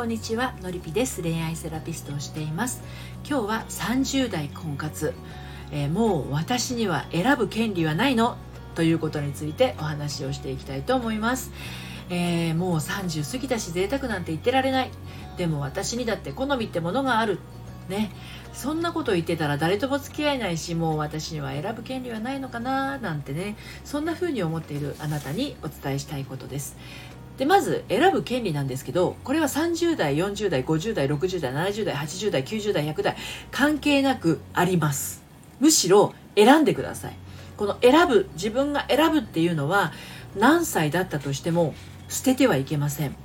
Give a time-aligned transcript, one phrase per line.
[0.00, 1.20] こんにちはのりぴです。
[1.20, 2.80] 恋愛セラピストをしています。
[3.28, 5.12] 今日は30代婚活、
[5.72, 8.38] えー、もう私には選ぶ権利はないの？
[8.74, 11.52] ということについてお話をしていきたいと思います、
[12.08, 14.90] えー、もう30過ぎたし贅沢なんて言ってられない。
[15.36, 17.38] でも私にだって好みってものがある。
[17.90, 18.10] ね。
[18.54, 22.96] そんなこと言ってたら誰とも付き合えないしもう私には選ぶ権利はないのかな？
[22.96, 23.54] なんてね。
[23.84, 26.78] そんな風に思っているあなたにお伝えしたいことです。
[27.40, 33.16] でまず選ぶ権利なんですけどこれは30代40代50代60代70代80代90代100代
[33.50, 35.22] 関係なくあります。
[35.58, 37.16] むしろ選んでください。
[37.56, 39.92] この選ぶ自分が選ぶっていうのは
[40.36, 41.72] 何歳だったとしても
[42.10, 43.16] 捨ててはいけません。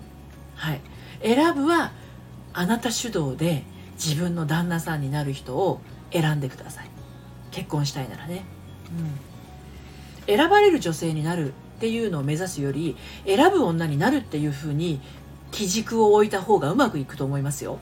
[0.55, 0.79] はい。
[1.21, 1.91] 選ぶは
[2.53, 3.63] あなた主導で
[3.95, 5.81] 自分の旦那さんになる人を
[6.13, 6.89] 選んでください。
[7.51, 8.45] 結婚したいならね、
[10.27, 15.01] うん、選ばれる女性になるっていうのを目指すより選ぶ女になるっていうふうに
[15.51, 17.79] 基軸を置いた方がうまくいくと思いますよ。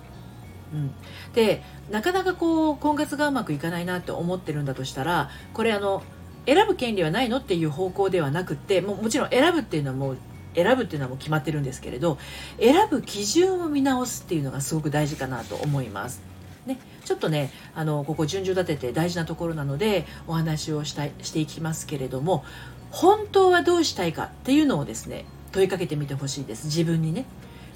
[0.74, 0.92] うん、
[1.34, 6.02] でなかなかこう婚活がうまくいかないなって思ってるんだとしたらこれあの
[6.48, 10.18] 選ぶ権利はないのっていう方向ではなくってももちろん選ぶっていうのはもう
[10.56, 12.18] 選ぶっていうのはもう決まってるんですけれど
[12.60, 16.22] 選ぶ基準を見直すっていうのがすごく大事かなと思います。
[16.66, 22.46] ね、ちょっとねあのここ順序立てて大事なところなのでお話をしたいしていきますけれども
[22.94, 26.68] 本当はどうしたいかっていうのをですね問いかけてみてほしいです。
[26.68, 27.26] 自分にね。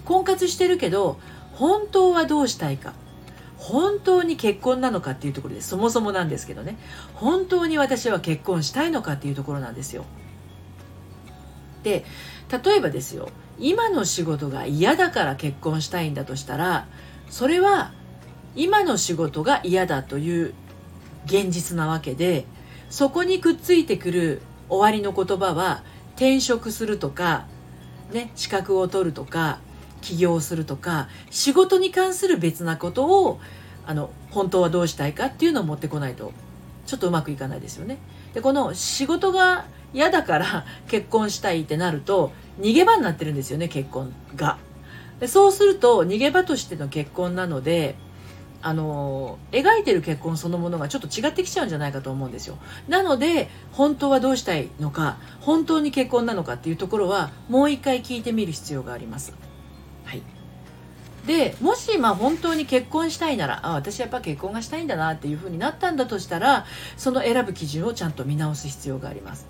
[0.06, 1.20] 婚活してるけど
[1.54, 2.94] 本当はどうしたいか。
[3.58, 6.78] 本当に結婚なのかっていうところでそもそもなんですけどね。
[7.16, 10.06] 本当に私は結婚したいのかっていうところなんですよ。
[11.82, 12.06] で
[12.64, 13.30] 例えばですよ。
[13.58, 16.86] 今の仕事が嫌だから結婚したいんだとしたら
[17.32, 17.92] それは
[18.56, 20.54] 今の仕事が嫌だという
[21.26, 22.46] 現実なわけで
[22.92, 25.84] そこにくっついてくる終わりの言葉は
[26.16, 27.46] 転職するとか、
[28.12, 29.60] ね、資格を取るとか
[30.02, 33.40] 起業するとか仕事に関する別なことを
[33.86, 36.34] あの本当はどうしたいかっていうのを持ってこないと
[36.86, 37.98] ちょっとうまくいかないですよね。
[38.34, 44.58] でこの仕事が嫌だから結婚したいってなると逃げ場になってるんですよね結婚が。
[45.20, 47.96] でそうすると逃げ場としての結婚なので
[48.62, 52.58] あの描いてる結婚そのものがちょっと違ってきちゃうんじゃないかと思うんですよ。
[52.88, 59.34] なので本当はどうしたいのか本当に結婚なのかっていうところはもう一回聞いてみる必要があります。
[60.06, 60.22] はい。
[61.28, 66.66] でもしまあ本当に結婚したいならあ私やっぱ結婚がしたいんだなっていうふうになったんだとしたら
[66.96, 69.46] その選ぶ基準をちゃんと見直す必要があります。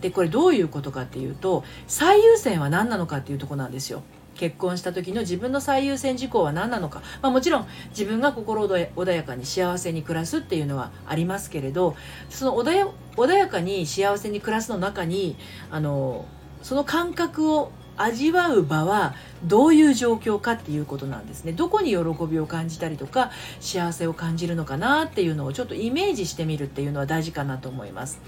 [0.00, 4.02] でこれどういうことかっていうと最優先は何なのかっていうとこなんですよ。
[4.34, 11.96] 結婚した時の自分の最優先事項は何なのか、まあ、もちろん自分が心穏やかに幸せに暮らすっていうのはありますけれど
[12.30, 15.36] その穏やかに幸せに暮らすの中に
[15.70, 16.26] あの
[16.62, 21.52] その感覚を味わう場はどういう状況かっていうことなんですね。
[21.52, 28.20] どこに喜びを感じたりとか幸せを感じるのかなっていうのをちょっとイメージしてみるっていうのは大事かなと思います。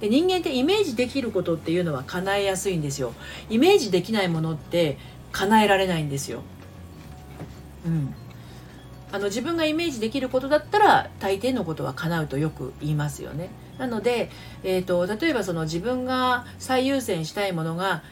[0.00, 3.12] で人間ってイメージできることっていうのは叶えやすいんですよ。
[3.50, 4.96] イメージできないものって
[5.32, 6.42] 叶えられないんですよ。
[7.86, 8.14] うん、
[9.12, 13.50] あの自分がイメージできることだったら大抵のことは叶うとよく言いますよね。
[13.78, 14.30] なので、
[14.62, 18.02] えーと、例えばその自分が最優先したいものが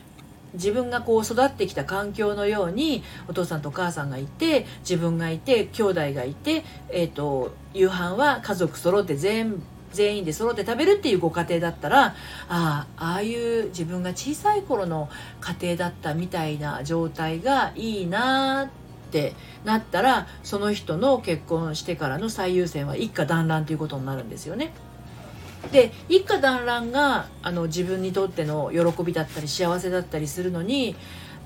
[0.55, 9.61] 自分がこう育ってきた環境のようにお父さんとお母さんがいて自分がいて兄弟がいて、えーと夕飯は家族揃って全部
[9.93, 12.15] 全員で揃って食べるっていうご家庭だったらあ
[12.49, 15.09] あああいう自分が小さい頃の
[15.41, 19.35] 家庭だったみたいな状態がいいなって
[19.65, 24.73] なったらその人の結婚してからの最優先は一家団らんということになるんですよね。
[25.73, 30.95] で一家団らんがあの自分にとっての喜びだったり幸せだったりするのに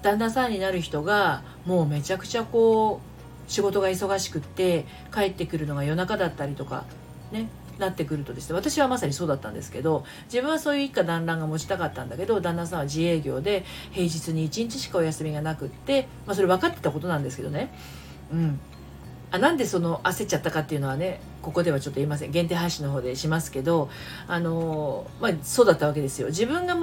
[0.03, 3.01] 旦那さんになる人がもうめちゃくちゃこ
[3.49, 6.85] う仕事が忙しくって帰ってくるのが夜中だったりとか
[7.33, 17.73] ねなってくるとですね私はまさにそうだったんですけど自分はそういう一家団らんが持ちたかったんだけど旦那さんは自営業で平日に1日しかお休みがなくって、まあ、それ分かってたことなんですけどね。
[18.33, 18.61] うん。
[19.33, 22.31] あなんでその焦っちゃったかっていうのはねここではちょっと言いません。
[22.31, 23.89] 限定配信の方でしますけど
[24.29, 26.29] あのまあそうだったわけですよ。
[26.29, 26.77] 自分が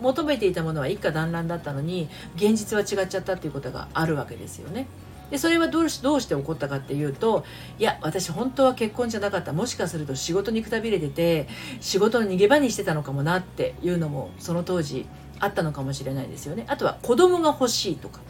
[0.00, 4.86] 求めていたものは一家団らんだったのに現実は違っちゃったっていうことがあるわけですよね。
[5.30, 7.44] でそれはどうしどうして起こったかっていうと
[7.78, 9.52] いや私本当は結婚じゃなかった。
[9.52, 11.48] もしかすると仕事にくたびれてて
[11.80, 15.06] 仕事の逃げ場にしてたのかもなっていうのもその当時
[15.40, 16.64] あったのかもしれないですよね。
[16.68, 18.20] あとは子供が欲しいとか。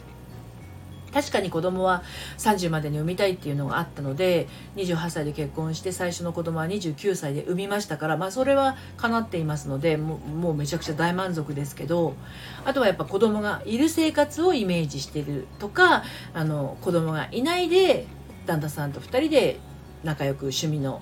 [1.13, 2.03] 確かに子供は
[2.37, 10.19] 30までに産みたいっていうのがあったので28歳で結婚して最初の子供は29歳で産みましたから、まあ、それは叶っていますのでも
[10.51, 12.15] うめちゃくちゃ大満足ですけど
[12.65, 18.05] あとはやっぱ子供がいる生活をイメージしてるとかあの子供がいないで
[18.45, 19.59] 旦那さんと2人で
[20.03, 21.01] 仲良く趣味の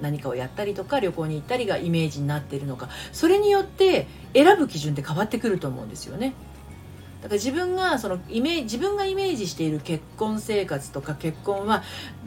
[0.00, 6.34] 何かをやったりとか旅行に行ったりがイメージになっているのかそれによって選ぶ基準って変わってくると思うんですよね。
[7.26, 11.82] だから自分がそのイメ自分がイメージしている結婚生活とか結婚は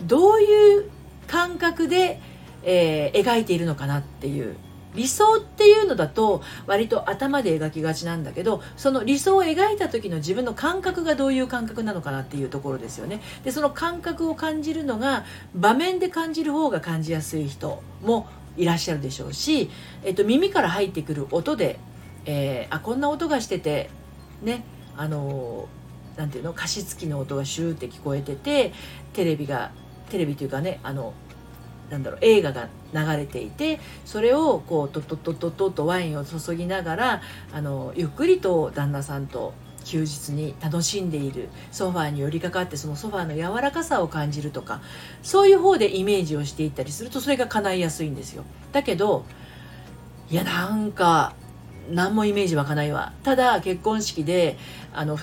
[0.06, 0.90] どういう
[1.26, 2.20] 感覚で、
[2.64, 4.58] えー、描いているのかなっていう。
[4.96, 13.22] 理想っていうのだと割と頭で描きがちなんだけどその理想を描いた時の自分の感覚がどういう感覚なのかなっていうところですよね。
[13.44, 19.70] でその感覚を感じるのが場面で感じる方が感じやすい人もいらっしゃるでしょうし、
[20.04, 21.80] えっと、耳から入ってくる音で、
[22.26, 23.92] えー、あこんな音がしてて
[24.42, 24.64] ね
[25.00, 25.70] あの
[26.18, 28.74] なんていうの加湿器の音がシューって聞こえてて
[29.14, 29.72] テレビが
[30.10, 31.14] テレビというかねあの
[31.90, 37.22] なんだろう映画が流れていてそれをこうトトトトトとワインを注ぎながら
[37.54, 39.54] あのゆっくりと旦那さんと
[39.86, 44.82] 休日に楽しんでいるソファーに寄りかかってそのソファーの柔らかさを感じるとか
[45.24, 48.44] そういう方でイメージをしていったりするとそれが叶いやすいんですよ。
[48.74, 49.24] だけど
[50.30, 51.34] いやなんか
[51.92, 54.58] 何もイメージ湧かないわただ結婚式で
[54.94, 55.18] あの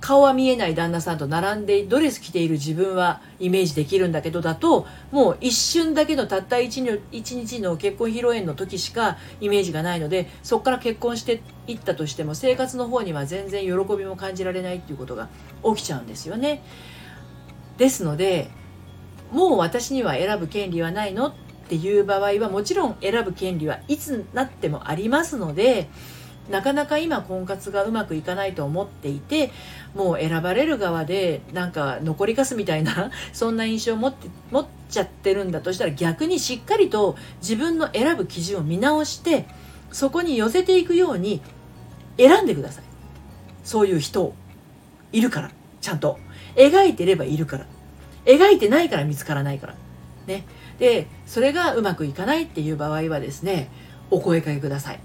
[0.00, 15.28] 顔は見えない旦那さんと並んでドレス着ている自分はイメージできるんだけどだともう一瞬だけのたった一日の結婚披露宴の時しかイメージがないのでそこから結婚していったとしても生活の方には全然喜びも感じられないっていうことが
[15.64, 16.62] 起きちゃうんですよね。
[17.76, 18.50] ですので
[19.32, 21.34] もう私には選ぶ権利はないのっ
[21.68, 25.88] ていう場合はもちろん選ぶ権利はいつなってもありますので
[26.50, 29.50] なかなか今婚活がうまくいかないと思っていて
[29.94, 39.46] もう選ばれる側でなんか残りかすみたいな そんな印象を持って持っちゃってるんだとしたら逆にしっかりと自分の選ぶ基準を見直して
[39.92, 41.40] そこに寄せていくように
[42.16, 42.84] 選んでください。
[43.62, 44.34] そういう人
[45.12, 45.50] いるから
[45.80, 46.18] ちゃんと。
[46.56, 47.66] 描いてればいるから。
[48.24, 49.74] 描いてないから見つからないから。
[50.26, 50.44] ね。
[50.78, 53.70] でそれがうまくいかないっていう場合はですね
[54.10, 55.00] お声かけください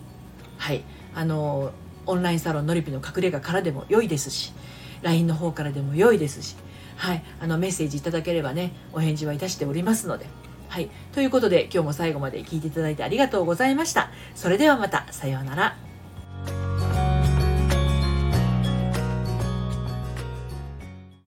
[0.58, 0.84] はい
[1.16, 1.72] あの
[2.06, 4.54] オンラインサロンのりぴの隠れ家からでも良いですし
[5.02, 6.56] LINE の方からでも良いですし、
[6.96, 10.26] はい、あのメッセージいただければねお返事はいたしておりますので。
[10.70, 14.10] はい、ということで今日も最後まで聞いていただいてありがとうございました。
[14.34, 15.93] それではまたさようなら。